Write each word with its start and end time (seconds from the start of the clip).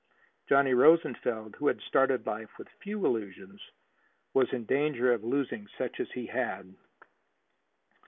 Johnny 0.49 0.73
Rosenfeld, 0.73 1.57
who 1.59 1.67
had 1.67 1.79
started 1.79 2.25
life 2.25 2.57
with 2.57 2.67
few 2.81 3.05
illusions, 3.05 3.61
was 4.33 4.51
in 4.51 4.65
danger 4.65 5.13
of 5.13 5.23
losing 5.23 5.67
such 5.77 5.99
as 5.99 6.09
he 6.15 6.25
had. 6.25 6.73